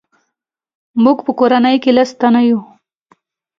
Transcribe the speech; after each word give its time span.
موږ 1.03 1.17
په 1.25 1.31
کورنۍ 1.39 1.75
کې 1.83 1.91
لس 1.97 2.09
تنه 2.19 2.41
یو. 2.49 2.59